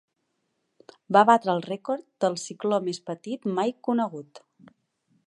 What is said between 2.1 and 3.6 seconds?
de cicló més petit